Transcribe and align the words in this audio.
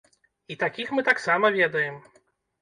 І 0.55 0.55
такіх 0.63 0.87
мы 0.99 1.05
таксама 1.09 1.53
ведаем. 1.59 2.01